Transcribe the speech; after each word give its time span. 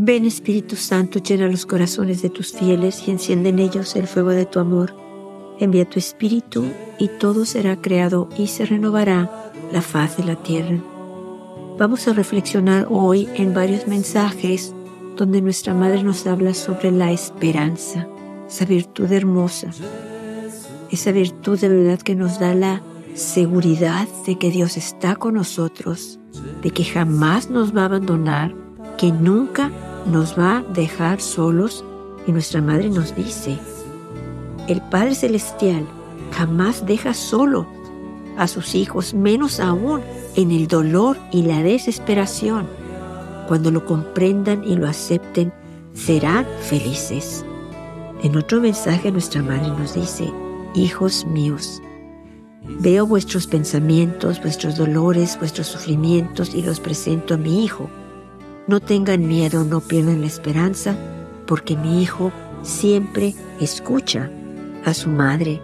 Ven 0.00 0.26
Espíritu 0.26 0.76
Santo, 0.76 1.18
llena 1.18 1.48
los 1.48 1.66
corazones 1.66 2.22
de 2.22 2.30
tus 2.30 2.52
fieles 2.52 3.02
y 3.08 3.10
enciende 3.10 3.48
en 3.48 3.58
ellos 3.58 3.96
el 3.96 4.06
fuego 4.06 4.30
de 4.30 4.46
tu 4.46 4.60
amor. 4.60 4.94
Envía 5.58 5.90
tu 5.90 5.98
Espíritu 5.98 6.66
y 7.00 7.08
todo 7.08 7.44
será 7.44 7.80
creado 7.80 8.28
y 8.38 8.46
se 8.46 8.64
renovará 8.64 9.50
la 9.72 9.82
faz 9.82 10.16
de 10.16 10.22
la 10.22 10.36
tierra. 10.36 10.78
Vamos 11.78 12.06
a 12.06 12.12
reflexionar 12.12 12.86
hoy 12.88 13.28
en 13.34 13.54
varios 13.54 13.88
mensajes 13.88 14.72
donde 15.16 15.42
nuestra 15.42 15.74
Madre 15.74 16.04
nos 16.04 16.28
habla 16.28 16.54
sobre 16.54 16.92
la 16.92 17.10
esperanza, 17.10 18.06
esa 18.46 18.66
virtud 18.66 19.10
hermosa, 19.10 19.70
esa 20.92 21.10
virtud 21.10 21.58
de 21.58 21.68
verdad 21.70 22.00
que 22.00 22.14
nos 22.14 22.38
da 22.38 22.54
la 22.54 22.82
seguridad 23.14 24.06
de 24.24 24.38
que 24.38 24.52
Dios 24.52 24.76
está 24.76 25.16
con 25.16 25.34
nosotros, 25.34 26.20
de 26.62 26.70
que 26.70 26.84
jamás 26.84 27.50
nos 27.50 27.76
va 27.76 27.82
a 27.82 27.86
abandonar, 27.86 28.54
que 28.96 29.10
nunca 29.10 29.72
nos 30.06 30.38
va 30.38 30.58
a 30.58 30.62
dejar 30.62 31.20
solos 31.20 31.84
y 32.26 32.32
nuestra 32.32 32.60
madre 32.60 32.90
nos 32.90 33.14
dice, 33.14 33.58
el 34.68 34.80
Padre 34.82 35.14
Celestial 35.14 35.86
jamás 36.32 36.84
deja 36.86 37.14
solo 37.14 37.66
a 38.36 38.46
sus 38.46 38.74
hijos, 38.74 39.14
menos 39.14 39.60
aún 39.60 40.02
en 40.36 40.50
el 40.50 40.68
dolor 40.68 41.16
y 41.32 41.42
la 41.42 41.62
desesperación. 41.62 42.66
Cuando 43.48 43.70
lo 43.70 43.84
comprendan 43.84 44.62
y 44.64 44.76
lo 44.76 44.86
acepten, 44.86 45.52
serán 45.94 46.46
felices. 46.60 47.44
En 48.22 48.36
otro 48.36 48.60
mensaje 48.60 49.10
nuestra 49.10 49.42
madre 49.42 49.68
nos 49.68 49.94
dice, 49.94 50.30
hijos 50.74 51.24
míos, 51.26 51.80
veo 52.80 53.06
vuestros 53.06 53.46
pensamientos, 53.46 54.40
vuestros 54.40 54.76
dolores, 54.76 55.38
vuestros 55.38 55.68
sufrimientos 55.68 56.54
y 56.54 56.62
los 56.62 56.78
presento 56.78 57.34
a 57.34 57.38
mi 57.38 57.64
hijo 57.64 57.88
no 58.68 58.80
tengan 58.80 59.26
miedo, 59.26 59.64
no 59.64 59.80
pierdan 59.80 60.20
la 60.20 60.26
esperanza, 60.28 60.94
porque 61.46 61.76
mi 61.76 62.02
hijo 62.02 62.30
siempre 62.62 63.34
escucha 63.60 64.30
a 64.84 64.94
su 64.94 65.08
madre. 65.08 65.60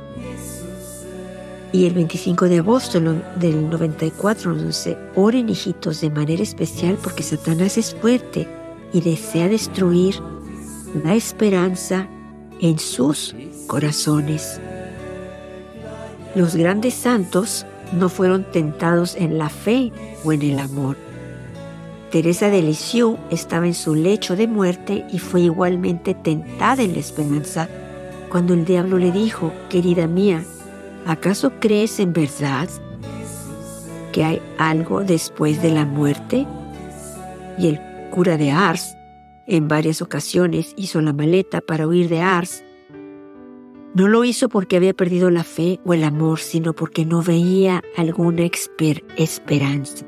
Y 1.70 1.86
el 1.86 1.94
25 1.94 2.48
de 2.48 2.58
agosto 2.58 3.00
del 3.00 3.69
94 3.69 4.55
nos 4.55 4.88
oren 5.14 5.48
hijitos 5.48 6.00
de 6.00 6.10
manera 6.10 6.42
especial 6.42 6.97
porque 7.02 7.22
Satanás 7.22 7.77
es 7.77 7.94
fuerte 7.94 8.48
y 8.92 9.00
desea 9.00 9.48
destruir 9.48 10.14
la 11.05 11.14
esperanza 11.14 12.08
en 12.60 12.78
sus 12.78 13.34
corazones. 13.66 14.60
Los 16.34 16.56
grandes 16.56 16.94
santos 16.94 17.66
no 17.92 18.08
fueron 18.08 18.44
tentados 18.50 19.14
en 19.16 19.36
la 19.36 19.48
fe 19.48 19.92
o 20.25 20.32
en 20.32 20.42
el 20.42 20.58
amor, 20.58 20.97
Teresa 22.15 22.48
de 22.48 22.62
Lisieux 22.62 23.19
estaba 23.33 23.67
en 23.67 23.75
su 23.75 23.97
lecho 23.97 24.37
de 24.37 24.47
muerte 24.47 25.05
y 25.11 25.19
fue 25.19 25.41
igualmente 25.41 26.15
tentada 26.15 26.84
en 26.84 26.93
la 26.93 27.01
esperanza 27.01 27.69
cuando 28.31 28.55
el 28.55 28.65
diablo 28.65 28.98
le 28.98 29.11
dijo, 29.11 29.53
querida 29.69 30.06
mía, 30.06 30.45
¿acaso 31.06 31.55
crees 31.59 31.98
en 31.98 32.12
verdad 32.12 32.69
que 34.12 34.23
hay 34.23 34.41
algo 34.59 35.03
después 35.03 35.61
de 35.61 35.73
la 35.73 35.87
muerte? 35.87 36.47
Y 37.59 37.67
el 37.67 37.81
cura 38.12 38.37
de 38.37 38.53
Ars 38.53 38.97
en 39.49 39.67
varias 39.67 40.01
ocasiones 40.01 40.73
hizo 40.77 41.01
la 41.01 41.12
maleta 41.12 41.62
para 41.62 41.89
huir 41.89 42.09
de 42.09 42.21
Ars. 42.21 42.62
No 43.97 44.06
lo 44.06 44.23
hizo 44.23 44.49
porque 44.49 44.77
había 44.77 44.95
perdido 44.95 45.31
la 45.31 45.43
fe 45.43 45.81
o 45.84 45.95
el 45.95 46.05
amor, 46.05 46.39
sino 46.39 46.75
porque 46.75 47.05
no 47.05 47.23
veía 47.25 47.83
alguna 47.97 48.49
esperanza. 49.17 50.06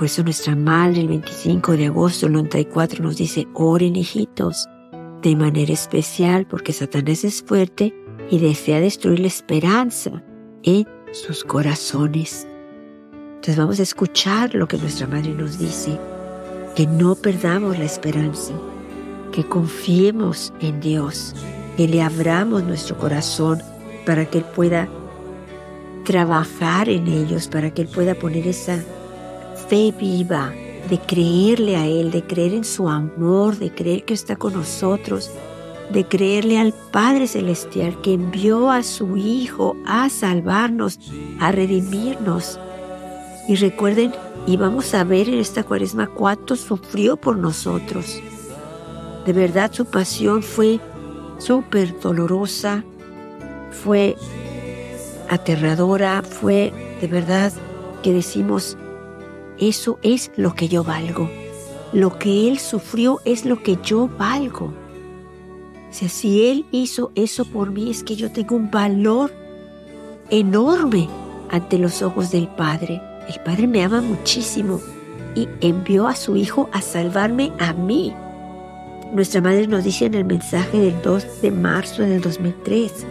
Por 0.00 0.06
eso 0.06 0.22
nuestra 0.22 0.56
madre 0.56 1.02
el 1.02 1.08
25 1.08 1.72
de 1.72 1.84
agosto 1.84 2.24
del 2.24 2.32
94 2.32 3.04
nos 3.04 3.18
dice, 3.18 3.46
oren 3.52 3.96
hijitos, 3.96 4.66
de 5.20 5.36
manera 5.36 5.74
especial 5.74 6.46
porque 6.46 6.72
Satanás 6.72 7.22
es 7.22 7.42
fuerte 7.42 7.94
y 8.30 8.38
desea 8.38 8.80
destruir 8.80 9.20
la 9.20 9.26
esperanza 9.26 10.22
en 10.62 10.88
sus 11.12 11.44
corazones. 11.44 12.48
Entonces 13.12 13.58
vamos 13.58 13.78
a 13.78 13.82
escuchar 13.82 14.54
lo 14.54 14.66
que 14.66 14.78
nuestra 14.78 15.06
madre 15.06 15.34
nos 15.34 15.58
dice, 15.58 15.98
que 16.74 16.86
no 16.86 17.14
perdamos 17.14 17.78
la 17.78 17.84
esperanza, 17.84 18.54
que 19.32 19.44
confiemos 19.44 20.50
en 20.62 20.80
Dios, 20.80 21.34
que 21.76 21.86
le 21.86 22.00
abramos 22.00 22.64
nuestro 22.64 22.96
corazón 22.96 23.60
para 24.06 24.24
que 24.24 24.38
Él 24.38 24.44
pueda 24.56 24.88
trabajar 26.06 26.88
en 26.88 27.06
ellos, 27.06 27.48
para 27.48 27.74
que 27.74 27.82
Él 27.82 27.88
pueda 27.88 28.14
poner 28.14 28.48
esa 28.48 28.82
fe 29.70 29.94
viva, 29.96 30.52
de 30.88 30.98
creerle 30.98 31.76
a 31.76 31.86
Él, 31.86 32.10
de 32.10 32.24
creer 32.24 32.54
en 32.54 32.64
su 32.64 32.88
amor, 32.88 33.56
de 33.56 33.72
creer 33.72 34.04
que 34.04 34.14
está 34.14 34.34
con 34.34 34.54
nosotros, 34.54 35.30
de 35.92 36.04
creerle 36.04 36.58
al 36.58 36.74
Padre 36.90 37.28
Celestial 37.28 38.00
que 38.00 38.14
envió 38.14 38.68
a 38.68 38.82
su 38.82 39.16
Hijo 39.16 39.76
a 39.86 40.08
salvarnos, 40.08 40.98
a 41.38 41.52
redimirnos. 41.52 42.58
Y 43.46 43.54
recuerden, 43.54 44.12
y 44.44 44.56
vamos 44.56 44.92
a 44.92 45.04
ver 45.04 45.28
en 45.28 45.38
esta 45.38 45.62
cuaresma 45.62 46.08
cuánto 46.08 46.56
sufrió 46.56 47.16
por 47.16 47.36
nosotros. 47.36 48.20
De 49.24 49.32
verdad 49.32 49.70
su 49.72 49.84
pasión 49.84 50.42
fue 50.42 50.80
súper 51.38 52.00
dolorosa, 52.00 52.84
fue 53.70 54.16
aterradora, 55.28 56.22
fue 56.22 56.72
de 57.00 57.06
verdad 57.06 57.52
que 58.02 58.12
decimos, 58.12 58.76
eso 59.60 59.98
es 60.02 60.30
lo 60.36 60.54
que 60.54 60.68
yo 60.68 60.82
valgo. 60.82 61.30
Lo 61.92 62.18
que 62.18 62.48
Él 62.48 62.58
sufrió 62.58 63.20
es 63.24 63.44
lo 63.44 63.62
que 63.62 63.78
yo 63.82 64.08
valgo. 64.08 64.72
O 65.90 65.92
sea, 65.92 66.08
si 66.08 66.48
Él 66.48 66.66
hizo 66.70 67.12
eso 67.14 67.44
por 67.44 67.70
mí, 67.70 67.90
es 67.90 68.02
que 68.02 68.16
yo 68.16 68.30
tengo 68.30 68.56
un 68.56 68.70
valor 68.70 69.32
enorme 70.30 71.08
ante 71.50 71.78
los 71.78 72.00
ojos 72.02 72.30
del 72.30 72.48
Padre. 72.48 73.02
El 73.28 73.40
Padre 73.42 73.66
me 73.66 73.82
ama 73.82 74.00
muchísimo 74.00 74.80
y 75.34 75.48
envió 75.60 76.06
a 76.06 76.16
su 76.16 76.36
Hijo 76.36 76.68
a 76.72 76.80
salvarme 76.80 77.52
a 77.58 77.72
mí. 77.72 78.14
Nuestra 79.12 79.40
Madre 79.40 79.66
nos 79.66 79.84
dice 79.84 80.06
en 80.06 80.14
el 80.14 80.24
mensaje 80.24 80.78
del 80.78 81.02
2 81.02 81.42
de 81.42 81.50
marzo 81.50 82.02
del 82.02 82.20
2003, 82.20 83.06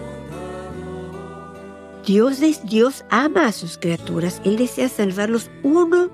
Dios, 2.05 2.39
Dios 2.63 3.03
ama 3.09 3.47
a 3.47 3.51
sus 3.51 3.77
criaturas, 3.77 4.41
Él 4.45 4.55
desea 4.55 4.87
salvarlos 4.87 5.51
uno 5.61 6.09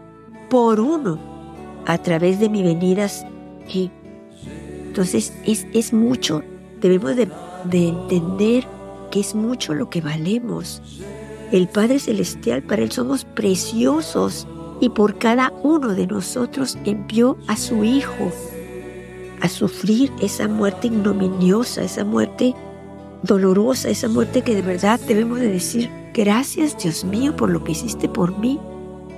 por 0.55 0.79
uno 0.79 1.19
a 1.85 1.97
través 1.97 2.39
de 2.39 2.47
mi 2.47 2.63
venidas 2.63 3.25
aquí. 3.66 3.91
Entonces 4.88 5.33
es, 5.45 5.67
es 5.73 5.91
mucho, 5.91 6.43
debemos 6.79 7.17
de, 7.17 7.27
de 7.66 7.89
entender 7.89 8.66
que 9.11 9.19
es 9.19 9.35
mucho 9.35 9.73
lo 9.73 9.89
que 9.89 9.99
valemos. 9.99 10.81
El 11.51 11.67
Padre 11.67 11.99
Celestial, 11.99 12.63
para 12.63 12.83
Él 12.83 12.91
somos 12.93 13.25
preciosos 13.25 14.47
y 14.79 14.88
por 14.88 15.17
cada 15.17 15.51
uno 15.61 15.89
de 15.89 16.07
nosotros 16.07 16.77
envió 16.85 17.35
a 17.47 17.57
su 17.57 17.83
Hijo 17.83 18.31
a 19.41 19.49
sufrir 19.49 20.09
esa 20.22 20.47
muerte 20.47 20.87
ignominiosa, 20.87 21.83
esa 21.83 22.05
muerte 22.05 22.55
dolorosa, 23.23 23.89
esa 23.89 24.07
muerte 24.07 24.41
que 24.41 24.55
de 24.55 24.61
verdad 24.61 25.01
debemos 25.05 25.37
de 25.41 25.49
decir, 25.49 25.89
gracias 26.13 26.81
Dios 26.81 27.03
mío 27.03 27.35
por 27.35 27.49
lo 27.49 27.61
que 27.61 27.73
hiciste 27.73 28.07
por 28.07 28.39
mí. 28.39 28.57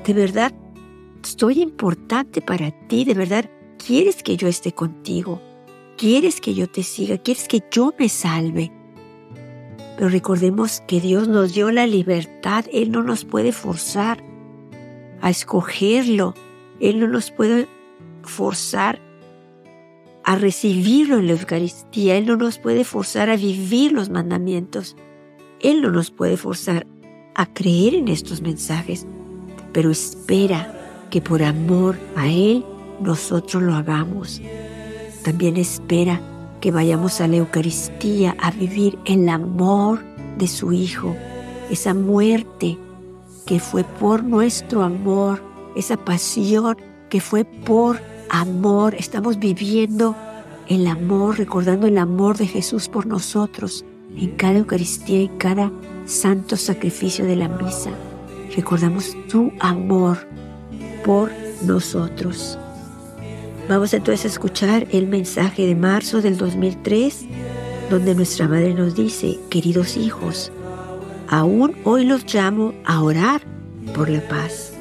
De 0.03 0.13
verdad 0.13 0.51
Estoy 1.23 1.61
importante 1.61 2.41
para 2.41 2.71
ti, 2.87 3.05
de 3.05 3.13
verdad. 3.13 3.49
¿Quieres 3.85 4.23
que 4.23 4.37
yo 4.37 4.47
esté 4.47 4.71
contigo? 4.71 5.41
¿Quieres 5.97 6.41
que 6.41 6.53
yo 6.53 6.67
te 6.67 6.83
siga? 6.83 7.17
¿Quieres 7.17 7.47
que 7.47 7.63
yo 7.71 7.93
me 7.97 8.09
salve? 8.09 8.71
Pero 9.97 10.09
recordemos 10.09 10.81
que 10.87 11.01
Dios 11.01 11.27
nos 11.27 11.53
dio 11.53 11.71
la 11.71 11.87
libertad. 11.87 12.65
Él 12.71 12.91
no 12.91 13.01
nos 13.01 13.25
puede 13.25 13.51
forzar 13.51 14.23
a 15.21 15.29
escogerlo. 15.29 16.35
Él 16.79 16.99
no 16.99 17.07
nos 17.07 17.31
puede 17.31 17.67
forzar 18.21 18.99
a 20.23 20.35
recibirlo 20.35 21.17
en 21.17 21.27
la 21.27 21.33
Eucaristía. 21.33 22.15
Él 22.15 22.27
no 22.27 22.35
nos 22.35 22.59
puede 22.59 22.83
forzar 22.83 23.29
a 23.31 23.35
vivir 23.35 23.91
los 23.91 24.09
mandamientos. 24.09 24.95
Él 25.61 25.81
no 25.81 25.89
nos 25.89 26.11
puede 26.11 26.37
forzar 26.37 26.85
a 27.33 27.51
creer 27.51 27.95
en 27.95 28.07
estos 28.07 28.41
mensajes. 28.41 29.07
Pero 29.73 29.89
espera 29.89 30.76
que 31.09 31.21
por 31.21 31.43
amor 31.43 31.97
a 32.15 32.27
Él 32.27 32.65
nosotros 33.01 33.63
lo 33.63 33.75
hagamos. 33.75 34.41
También 35.23 35.57
espera 35.57 36.21
que 36.61 36.71
vayamos 36.71 37.21
a 37.21 37.27
la 37.27 37.37
Eucaristía 37.37 38.35
a 38.39 38.51
vivir 38.51 38.97
el 39.05 39.29
amor 39.29 40.03
de 40.37 40.47
su 40.47 40.71
Hijo, 40.71 41.15
esa 41.69 41.93
muerte 41.93 42.77
que 43.45 43.59
fue 43.59 43.83
por 43.83 44.23
nuestro 44.23 44.83
amor, 44.83 45.41
esa 45.75 45.97
pasión 45.97 46.77
que 47.09 47.21
fue 47.21 47.45
por 47.45 47.99
amor. 48.29 48.95
Estamos 48.95 49.39
viviendo 49.39 50.15
el 50.67 50.87
amor, 50.87 51.37
recordando 51.37 51.87
el 51.87 51.97
amor 51.97 52.37
de 52.37 52.47
Jesús 52.47 52.89
por 52.89 53.05
nosotros 53.05 53.85
en 54.15 54.31
cada 54.31 54.59
Eucaristía 54.59 55.21
y 55.21 55.29
cada 55.37 55.71
santo 56.05 56.57
sacrificio 56.57 57.25
de 57.25 57.35
la 57.35 57.47
misa. 57.47 57.91
Recordamos 58.55 59.15
tu 59.29 59.51
amor 59.59 60.17
por 61.07 61.31
nosotros. 61.63 62.59
Vamos 63.69 63.93
entonces 63.93 64.25
a 64.25 64.27
escuchar 64.27 64.87
el 64.91 65.07
mensaje 65.07 65.65
de 65.65 65.73
marzo 65.73 66.21
del 66.21 66.37
2003, 66.37 67.25
donde 67.89 68.13
nuestra 68.13 68.49
madre 68.49 68.73
nos 68.73 68.93
dice, 68.93 69.39
queridos 69.49 69.95
hijos, 69.95 70.51
aún 71.29 71.77
hoy 71.85 72.03
los 72.03 72.31
llamo 72.33 72.73
a 72.85 73.01
orar 73.01 73.41
por 73.95 74.09
la 74.09 74.19
paz. 74.27 74.73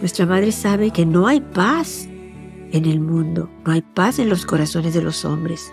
Nuestra 0.00 0.26
madre 0.26 0.52
sabe 0.52 0.90
que 0.90 1.06
no 1.06 1.26
hay 1.26 1.40
paz 1.40 2.06
en 2.72 2.84
el 2.84 3.00
mundo, 3.00 3.48
no 3.64 3.72
hay 3.72 3.80
paz 3.80 4.18
en 4.18 4.28
los 4.28 4.44
corazones 4.44 4.92
de 4.92 5.00
los 5.00 5.24
hombres, 5.24 5.72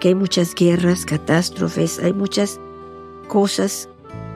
que 0.00 0.08
hay 0.08 0.14
muchas 0.16 0.52
guerras, 0.56 1.06
catástrofes, 1.06 2.00
hay 2.00 2.12
muchas 2.12 2.60
cosas 3.28 3.88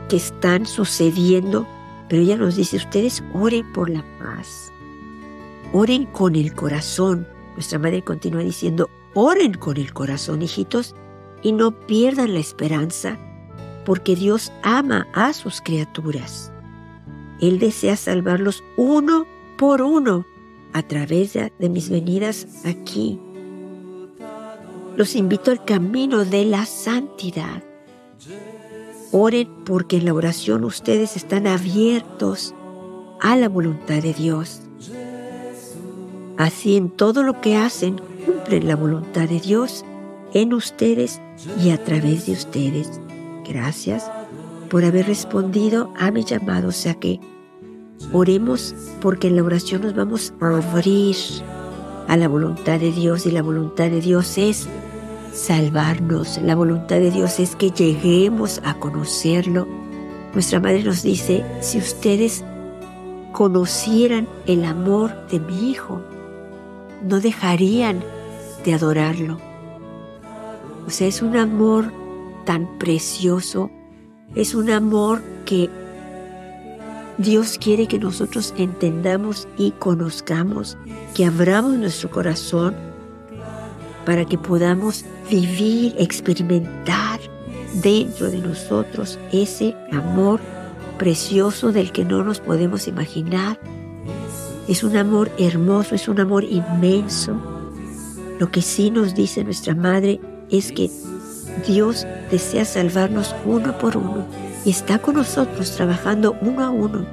que 0.09 0.17
están 0.17 0.65
sucediendo, 0.65 1.67
pero 2.09 2.23
ella 2.23 2.37
nos 2.37 2.57
dice, 2.57 2.77
ustedes 2.77 3.23
oren 3.35 3.71
por 3.73 3.91
la 3.91 4.05
paz, 4.19 4.73
oren 5.73 6.07
con 6.07 6.37
el 6.37 6.55
corazón. 6.55 7.27
Nuestra 7.55 7.79
madre 7.79 8.03
continúa 8.03 8.43
diciendo, 8.43 8.89
oren 9.15 9.55
con 9.55 9.77
el 9.77 9.93
corazón, 9.93 10.43
hijitos, 10.43 10.95
y 11.43 11.53
no 11.53 11.73
pierdan 11.87 12.35
la 12.35 12.41
esperanza, 12.41 13.19
porque 13.85 14.17
Dios 14.17 14.53
ama 14.63 15.07
a 15.13 15.33
sus 15.33 15.61
criaturas. 15.61 16.53
Él 17.41 17.59
desea 17.59 17.97
salvarlos 17.97 18.65
uno 18.77 19.27
por 19.57 19.83
uno 19.83 20.27
a 20.73 20.83
través 20.83 21.35
de, 21.35 21.69
mis 21.69 21.89
venidas 21.89 22.47
aquí. 22.65 23.19
Los 24.97 25.15
invito 25.15 25.51
al 25.51 25.65
camino 25.65 26.25
de 26.25 26.45
la 26.45 26.67
santidad. 26.67 27.63
Oren 29.13 29.49
porque 29.65 29.97
en 29.97 30.05
la 30.05 30.15
oración 30.15 30.65
ustedes 30.65 31.17
están 31.17 31.47
abiertos 31.47 32.55
a 33.21 33.37
la 33.37 33.49
voluntad 33.49 34.03
de 34.03 34.13
Dios. 34.13 34.61
Así 36.37 36.77
en 36.77 36.91
todo 36.91 37.23
lo 37.23 37.41
que 37.41 37.57
hacen 37.57 38.01
cumplen 38.25 38.69
la 38.69 38.77
voluntad 38.77 39.29
de 39.29 39.41
Dios 39.41 39.85
en 40.35 40.53
ustedes 40.53 41.21
y 41.63 41.71
a 41.71 41.83
través 41.83 42.27
de 42.27 42.33
ustedes. 42.33 43.01
Gracias 43.49 44.11
por 44.69 44.85
haber 44.85 45.07
respondido 45.07 45.93
a 45.99 46.11
mi 46.11 46.25
llamado. 46.25 46.69
O 46.69 46.73
sea 46.73 46.95
que 46.95 47.19
oremos 48.13 48.75
porque 49.01 49.29
en 49.29 49.37
la 49.37 49.43
oración 49.43 49.83
nos 49.83 49.95
vamos 49.95 50.35
a 50.41 50.49
abrir 50.49 51.17
a 52.09 52.17
la 52.17 52.29
voluntad 52.29 52.79
de 52.79 52.93
Dios 52.93 53.27
y 53.27 53.31
la 53.31 53.43
voluntad 53.43 53.91
de 53.91 54.01
Dios 54.01 54.39
es 54.39 54.69
salvarnos. 55.33 56.39
La 56.43 56.55
voluntad 56.55 56.97
de 56.97 57.11
Dios 57.11 57.41
es 57.41 57.57
que 57.57 57.71
lleguemos 57.71 58.61
a 58.65 58.75
conocerlo. 58.75 59.67
Nuestra 60.35 60.61
madre 60.61 60.83
nos 60.83 61.03
dice, 61.03 61.45
si 61.61 61.79
ustedes 61.79 62.45
conocieran 63.33 64.29
el 64.47 64.65
amor 64.65 65.27
de 65.29 65.41
mi 65.41 65.71
Hijo, 65.71 66.03
no 67.03 67.21
dejarían 67.21 68.03
de 68.65 68.75
adorarlo. 68.75 69.39
O 70.87 70.91
sea, 70.91 71.07
es 71.07 71.23
un 71.23 71.37
amor 71.37 71.93
tan 72.45 72.79
precioso, 72.79 73.71
es 74.35 74.55
un 74.55 74.71
amor 74.71 75.23
que 75.45 75.71
Dios 77.19 77.59
quiere 77.59 77.87
que 77.87 77.99
nosotros 77.99 78.55
entendamos 78.57 79.49
y 79.57 79.73
conozcamos, 79.73 80.79
que 81.15 81.27
abramos 81.27 81.75
nuestro 81.77 82.11
corazón 82.11 82.88
para 84.09 84.25
que 84.25 84.39
podamos 84.39 85.05
vivir, 85.31 85.95
experimentar 85.99 87.21
dentro 87.83 88.31
de 88.31 88.39
nosotros 88.39 89.19
ese 89.33 89.77
amor 89.93 90.41
precioso 90.97 91.73
del 91.73 91.93
que 91.93 92.07
no 92.07 92.25
nos 92.25 92.41
podemos 92.41 92.89
imaginar. 92.89 93.61
Es 94.67 94.83
un 94.83 94.97
amor 94.97 95.31
hermoso, 95.37 95.95
es 95.95 96.09
un 96.09 96.21
amor 96.21 96.45
inmenso. 96.45 97.37
Lo 98.39 98.51
que 98.51 98.63
sí 98.63 98.91
nos 98.91 99.15
dice 99.15 99.45
nuestra 99.45 99.75
Madre 99.75 100.23
es 100.51 100.73
que 100.73 100.91
Dios 101.67 102.07
desea 102.31 102.65
salvarnos 102.65 103.37
uno 103.45 103.77
por 103.77 103.99
uno 103.99 104.25
y 104.65 104.71
está 104.71 105.01
con 105.01 105.17
nosotros 105.17 105.73
trabajando 105.73 106.35
uno 106.41 106.65
a 106.65 106.71
uno, 106.71 107.05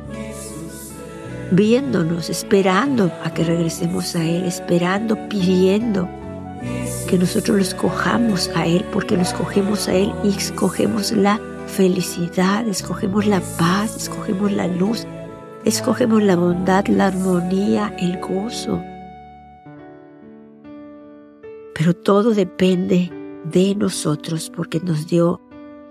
viéndonos, 1.52 2.30
esperando 2.30 3.12
a 3.26 3.34
que 3.34 3.44
regresemos 3.44 4.16
a 4.16 4.24
Él, 4.24 4.46
esperando, 4.46 5.18
pidiendo 5.28 6.08
nosotros 7.18 7.58
lo 7.58 7.62
escojamos 7.62 8.50
a 8.56 8.66
Él, 8.66 8.86
porque 8.92 9.16
lo 9.16 9.22
escogemos 9.22 9.88
a 9.88 9.94
Él 9.94 10.14
y 10.24 10.30
escogemos 10.30 11.12
la 11.12 11.40
felicidad, 11.68 12.68
escogemos 12.68 13.26
la 13.26 13.42
paz, 13.58 13.96
escogemos 13.96 14.52
la 14.52 14.68
luz, 14.68 15.06
escogemos 15.66 16.24
la 16.24 16.36
bondad, 16.36 16.88
la 16.88 17.08
armonía, 17.08 17.96
el 18.00 18.20
gozo. 18.20 18.82
Pero 21.74 21.94
todo 21.94 22.34
depende 22.34 23.12
de 23.52 23.76
nosotros 23.76 24.52
porque 24.56 24.80
nos 24.80 25.08
dio 25.08 25.42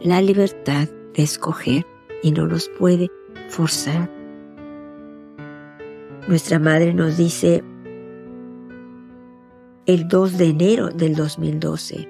la 0.00 0.20
libertad 0.22 0.88
de 1.14 1.22
escoger 1.22 1.86
y 2.22 2.32
no 2.32 2.46
nos 2.46 2.68
puede 2.68 3.10
forzar. 3.48 4.10
Nuestra 6.26 6.58
madre 6.58 6.94
nos 6.94 7.18
dice, 7.18 7.62
el 9.86 10.08
2 10.08 10.38
de 10.38 10.46
enero 10.46 10.88
del 10.88 11.14
2012. 11.14 12.08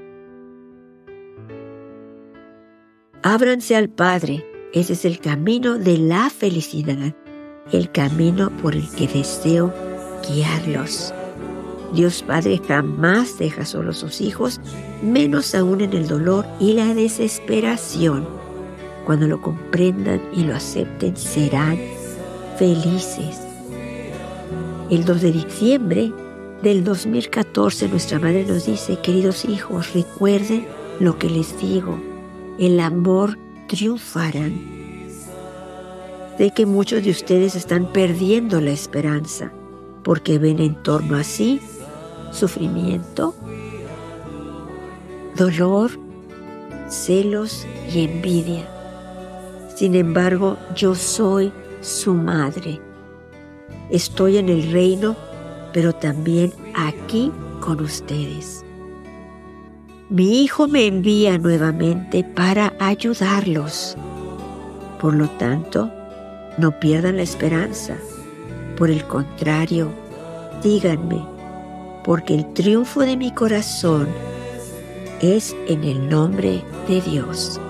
Ábranse 3.24 3.74
al 3.74 3.88
Padre, 3.88 4.46
ese 4.72 4.92
es 4.92 5.04
el 5.04 5.18
camino 5.18 5.76
de 5.76 5.98
la 5.98 6.30
felicidad, 6.30 7.16
el 7.72 7.90
camino 7.90 8.50
por 8.62 8.76
el 8.76 8.88
que 8.90 9.08
deseo 9.08 9.72
guiarlos. 10.28 11.12
Dios 11.92 12.22
Padre 12.22 12.60
jamás 12.66 13.38
deja 13.38 13.64
solos 13.64 13.96
a 13.96 14.00
sus 14.00 14.20
hijos, 14.20 14.60
menos 15.02 15.52
aún 15.56 15.80
en 15.80 15.94
el 15.94 16.06
dolor 16.06 16.46
y 16.60 16.74
la 16.74 16.94
desesperación. 16.94 18.28
Cuando 19.04 19.26
lo 19.26 19.40
comprendan 19.42 20.22
y 20.32 20.44
lo 20.44 20.54
acepten, 20.54 21.16
serán 21.16 21.78
felices. 22.56 23.40
El 24.90 25.04
2 25.04 25.20
de 25.20 25.32
diciembre 25.32 26.12
del 26.64 26.82
2014 26.82 27.88
nuestra 27.88 28.18
madre 28.18 28.46
nos 28.46 28.64
dice, 28.64 28.98
queridos 28.98 29.44
hijos, 29.44 29.92
recuerden 29.92 30.66
lo 30.98 31.18
que 31.18 31.28
les 31.28 31.60
digo, 31.60 32.00
el 32.58 32.80
amor 32.80 33.38
triunfará. 33.68 34.48
Sé 36.38 36.52
que 36.52 36.64
muchos 36.64 37.04
de 37.04 37.10
ustedes 37.10 37.54
están 37.54 37.92
perdiendo 37.92 38.62
la 38.62 38.70
esperanza 38.70 39.52
porque 40.02 40.38
ven 40.38 40.58
en 40.58 40.74
torno 40.82 41.16
a 41.16 41.22
sí 41.22 41.60
sufrimiento, 42.30 43.34
dolor, 45.36 45.90
celos 46.88 47.66
y 47.92 48.04
envidia. 48.04 48.66
Sin 49.76 49.94
embargo, 49.94 50.56
yo 50.74 50.94
soy 50.94 51.52
su 51.82 52.14
madre. 52.14 52.80
Estoy 53.90 54.38
en 54.38 54.48
el 54.48 54.72
reino 54.72 55.14
pero 55.74 55.92
también 55.92 56.54
aquí 56.74 57.30
con 57.60 57.80
ustedes. 57.80 58.64
Mi 60.08 60.42
Hijo 60.42 60.68
me 60.68 60.86
envía 60.86 61.36
nuevamente 61.36 62.22
para 62.22 62.72
ayudarlos. 62.78 63.96
Por 65.00 65.14
lo 65.14 65.28
tanto, 65.30 65.90
no 66.58 66.78
pierdan 66.78 67.16
la 67.16 67.22
esperanza. 67.22 67.96
Por 68.76 68.88
el 68.88 69.04
contrario, 69.04 69.90
díganme, 70.62 71.20
porque 72.04 72.36
el 72.36 72.52
triunfo 72.54 73.00
de 73.00 73.16
mi 73.16 73.32
corazón 73.32 74.06
es 75.20 75.56
en 75.66 75.82
el 75.82 76.08
nombre 76.08 76.62
de 76.86 77.00
Dios. 77.00 77.60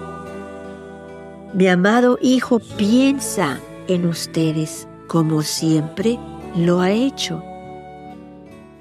Mi 1.54 1.68
amado 1.68 2.18
Hijo 2.20 2.58
piensa 2.76 3.58
en 3.88 4.06
ustedes 4.06 4.86
como 5.06 5.42
siempre 5.42 6.18
lo 6.56 6.80
ha 6.80 6.90
hecho 6.90 7.42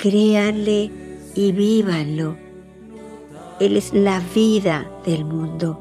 créanle 0.03 0.91
y 1.33 1.53
vívanlo. 1.53 2.35
Él 3.61 3.77
es 3.77 3.93
la 3.93 4.21
vida 4.35 4.85
del 5.05 5.23
mundo. 5.23 5.79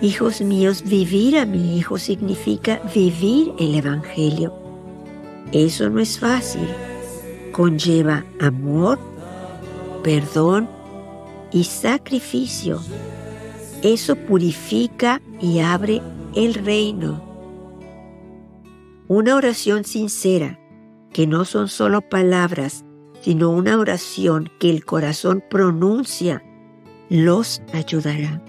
Hijos 0.00 0.40
míos, 0.40 0.84
vivir 0.86 1.36
a 1.36 1.46
mi 1.46 1.76
Hijo 1.76 1.98
significa 1.98 2.80
vivir 2.94 3.52
el 3.58 3.74
Evangelio. 3.74 4.54
Eso 5.50 5.90
no 5.90 5.98
es 5.98 6.20
fácil. 6.20 6.68
Conlleva 7.50 8.24
amor, 8.38 9.00
perdón 10.04 10.68
y 11.50 11.64
sacrificio. 11.64 12.80
Eso 13.82 14.14
purifica 14.14 15.20
y 15.40 15.58
abre 15.58 16.02
el 16.36 16.54
reino. 16.54 17.20
Una 19.08 19.34
oración 19.34 19.82
sincera 19.82 20.59
que 21.12 21.26
no 21.26 21.44
son 21.44 21.68
solo 21.68 22.00
palabras, 22.02 22.84
sino 23.20 23.50
una 23.50 23.78
oración 23.78 24.50
que 24.58 24.70
el 24.70 24.84
corazón 24.84 25.42
pronuncia, 25.48 26.42
los 27.08 27.62
ayudará. 27.72 28.42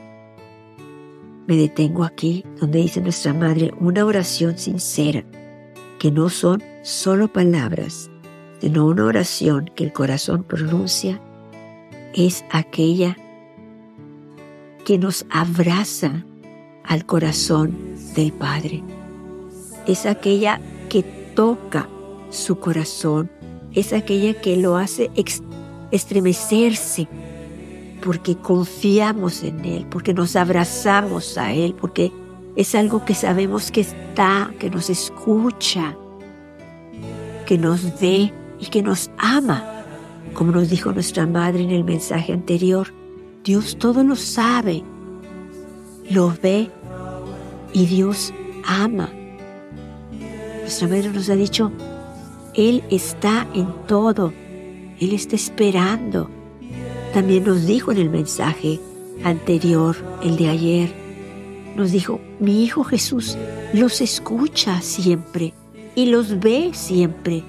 Me 1.48 1.58
detengo 1.58 2.04
aquí 2.04 2.46
donde 2.60 2.80
dice 2.80 3.02
nuestra 3.02 3.34
Madre 3.34 3.72
una 3.80 4.06
oración 4.06 4.58
sincera, 4.58 5.24
que 6.00 6.12
no 6.12 6.30
son 6.30 6.64
solo 6.84 7.28
palabras, 7.28 8.10
sino 8.60 8.86
una 8.86 9.06
oración 9.06 9.66
que 9.76 9.84
el 9.84 9.92
corazón 9.92 10.44
pronuncia 10.44 11.20
es 12.14 12.46
aquella 12.52 13.18
que 14.86 14.98
nos 14.98 15.26
abraza 15.30 16.24
al 16.84 17.06
corazón 17.06 17.96
del 18.16 18.32
Padre. 18.34 18.84
Es 19.88 20.06
aquella 20.06 20.60
que 20.90 21.04
toca 21.36 21.88
su 22.32 22.60
corazón, 22.60 23.30
es 23.74 23.94
aquella 23.94 24.34
que 24.42 24.58
lo 24.58 24.78
hace 24.78 25.12
estremecerse 25.92 27.08
porque 28.02 28.36
confiamos 28.36 29.44
en 29.44 29.64
Él, 29.64 29.86
porque 29.90 30.14
nos 30.14 30.36
abrazamos 30.36 31.38
a 31.38 31.54
Él, 31.54 31.76
porque 31.80 32.12
es 32.56 32.76
algo 32.76 33.06
que 33.06 33.14
sabemos 33.14 33.72
que 33.72 33.82
está, 33.82 34.52
que 34.60 34.70
nos 34.70 34.90
escucha, 34.90 35.96
que 37.46 37.58
nos 37.58 38.00
ve 38.00 38.34
y 38.60 38.66
que 38.66 38.82
nos 38.82 39.12
ama. 39.18 39.64
Como 40.34 40.52
nos 40.52 40.70
dijo 40.70 40.92
nuestra 40.92 41.28
madre 41.28 41.64
en 41.64 41.72
el 41.72 41.84
mensaje 41.84 42.34
anterior, 42.34 42.94
Dios 43.44 43.78
todo 43.78 44.04
lo 44.04 44.16
sabe, 44.16 44.84
lo 46.10 46.34
ve 46.42 46.70
y 47.74 47.86
Dios 47.86 48.34
ama. 48.66 49.10
Nuestra 50.62 50.88
madre 50.88 51.10
nos 51.10 51.30
ha 51.30 51.36
dicho, 51.36 51.72
Él 52.54 52.84
está 52.90 53.48
en 53.54 53.68
todo, 53.88 54.34
Él 55.00 55.14
está 55.14 55.36
esperando. 55.36 56.30
También 57.14 57.44
nos 57.44 57.66
dijo 57.66 57.92
en 57.92 57.98
el 57.98 58.10
mensaje 58.10 58.80
anterior, 59.24 59.96
el 60.24 60.38
de 60.38 60.50
ayer, 60.50 60.94
nos 61.76 61.92
dijo, 61.92 62.20
mi 62.40 62.64
Hijo 62.64 62.84
Jesús 62.84 63.38
los 63.74 64.02
escucha 64.02 64.82
siempre 64.82 65.54
y 65.96 66.08
los 66.08 66.40
ve 66.40 66.72
siempre. 66.74 67.44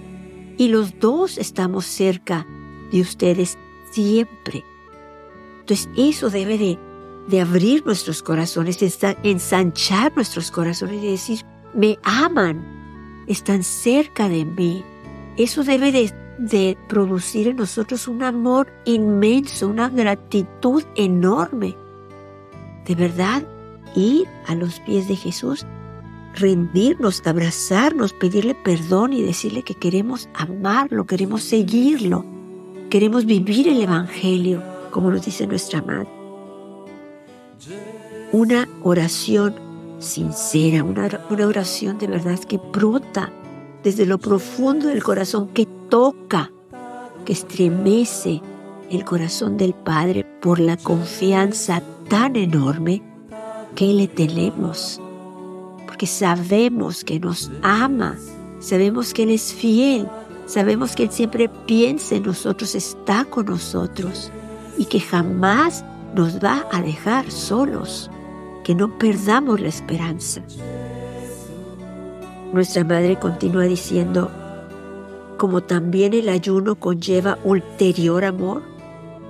Y 0.59 0.69
los 0.69 0.99
dos 1.01 1.39
estamos 1.39 1.87
cerca 1.87 2.47
de 2.93 3.01
ustedes 3.01 3.59
siempre. 3.91 4.65
Entonces 5.61 5.89
eso 5.97 6.31
debe 6.31 6.59
de, 6.59 7.41
abrir 7.41 7.85
nuestros 7.87 8.23
corazones, 8.23 8.79
de 8.79 9.17
ensanchar 9.23 10.13
nuestros 10.15 10.51
corazones 10.51 11.03
y 11.03 11.11
decir, 11.11 11.45
me 11.75 11.99
aman, 12.03 13.25
están 13.27 13.63
cerca 13.63 14.29
de 14.29 14.45
mí. 14.45 14.85
Eso 15.37 15.65
debe 15.65 15.93
de, 15.93 16.79
producir 16.89 17.49
en 17.49 17.57
nosotros 17.57 18.09
un 18.09 18.23
amor 18.23 18.71
inmenso, 18.85 19.69
una 19.69 19.89
gratitud 19.89 20.83
enorme. 20.95 21.77
De 22.87 22.95
verdad, 22.95 23.43
ir 23.95 24.27
a 24.47 24.55
los 24.55 24.81
pies 24.81 25.09
de 25.09 25.17
Jesús, 25.17 25.65
rendirnos, 26.35 27.23
abrazarnos, 27.27 28.13
pedirle 28.13 28.55
perdón 28.55 29.13
y 29.13 29.23
decirle 29.23 29.63
que 29.63 29.75
queremos 29.75 30.29
amarlo, 30.35 31.07
queremos 31.07 31.43
seguirlo, 31.45 32.25
queremos 32.91 33.25
vivir 33.25 33.69
el 33.69 33.81
Evangelio, 33.81 34.63
como 34.91 35.11
nos 35.11 35.25
dice 35.25 35.47
nuestra 35.47 35.81
madre. 35.81 36.09
Una 38.33 38.69
oración 38.83 39.55
sincera, 39.99 40.83
una, 40.83 41.21
una 41.31 41.47
oración 41.47 41.99
de 41.99 42.09
verdad 42.09 42.39
que 42.41 42.59
brota 42.59 43.33
desde 43.83 44.07
lo 44.07 44.19
profundo 44.19 44.89
del 44.89 45.03
corazón, 45.03 45.49
que 45.49 45.67
toca, 45.89 46.51
que 47.25 47.33
estremece 47.33 48.41
el 48.91 49.05
corazón 49.05 49.57
del 49.57 49.75
Padre 49.75 50.25
por 50.41 50.61
la 50.61 50.77
confianza 50.77 51.83
tan 52.09 52.37
enorme 52.37 53.03
qué 53.75 53.87
le 53.87 54.09
tenemos, 54.09 55.01
porque 55.87 56.07
sabemos 56.07 57.05
que 57.05 57.19
nos 57.19 57.51
ama, 57.63 58.17
sabemos 58.61 59.15
que 59.15 59.23
Él 59.23 59.31
es 59.31 59.55
fiel, 59.55 60.09
sabemos 60.47 60.95
que 60.95 61.05
Él 61.05 61.11
siempre 61.11 61.49
piensa 61.49 62.17
en 62.17 62.25
nosotros, 62.25 62.75
está 62.75 63.25
con 63.25 63.47
nosotros 63.47 64.31
y 64.77 64.85
que 64.85 65.01
jamás 65.01 65.85
nos 66.15 66.39
va 66.39 66.67
a 66.71 66.83
dejar 66.83 67.31
solos, 67.31 68.11
que 68.65 68.75
no 68.75 68.99
perdamos 68.99 69.61
la 69.61 69.69
esperanza. 69.69 70.43
Nuestra 72.53 72.85
madre 72.85 73.19
continúa 73.19 73.65
diciendo, 73.65 74.31
como 75.39 75.63
también 75.63 76.13
el 76.13 76.29
ayuno 76.29 76.75
conlleva 76.75 77.39
ulterior 77.45 78.27
amor, 78.27 78.63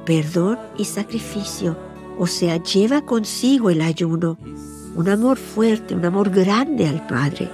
perdón 0.05 0.59
y 0.77 0.85
sacrificio, 0.85 1.77
o 2.19 2.27
sea, 2.27 2.61
lleva 2.63 3.03
consigo 3.03 3.71
el 3.71 3.81
ayuno, 3.81 4.39
un 4.97 5.09
amor 5.09 5.39
fuerte, 5.39 5.95
un 5.95 6.05
amor 6.05 6.31
grande 6.31 6.89
al 6.89 7.07
Padre, 7.07 7.49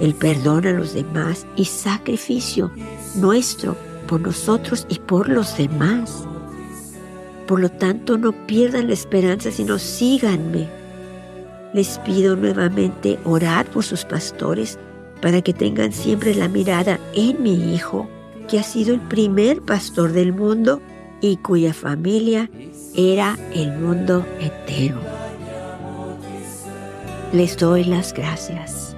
el 0.00 0.14
perdón 0.14 0.68
a 0.68 0.72
los 0.72 0.94
demás 0.94 1.46
y 1.56 1.64
sacrificio 1.64 2.70
nuestro 3.16 3.76
por 4.06 4.20
nosotros 4.20 4.86
y 4.88 5.00
por 5.00 5.28
los 5.28 5.56
demás. 5.56 6.24
Por 7.48 7.58
lo 7.58 7.68
tanto, 7.70 8.16
no 8.18 8.30
pierdan 8.46 8.86
la 8.86 8.94
esperanza, 8.94 9.50
sino 9.50 9.78
síganme. 9.78 10.68
Les 11.74 11.98
pido 11.98 12.36
nuevamente 12.36 13.18
orar 13.24 13.66
por 13.66 13.82
sus 13.82 14.04
pastores 14.04 14.78
para 15.22 15.40
que 15.40 15.54
tengan 15.54 15.92
siempre 15.92 16.34
la 16.34 16.48
mirada 16.48 17.00
en 17.14 17.42
mi 17.42 17.74
Hijo, 17.74 18.08
que 18.48 18.58
ha 18.58 18.62
sido 18.62 18.92
el 18.92 19.00
primer 19.00 19.62
pastor 19.62 20.12
del 20.12 20.34
mundo 20.34 20.82
y 21.22 21.36
cuya 21.36 21.72
familia 21.72 22.50
era 22.94 23.38
el 23.54 23.72
mundo 23.72 24.26
entero. 24.40 24.98
Les 27.32 27.56
doy 27.56 27.84
las 27.84 28.12
gracias. 28.12 28.91